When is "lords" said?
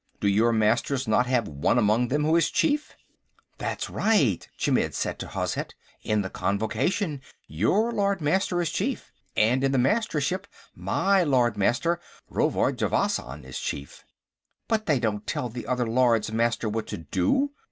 15.85-16.31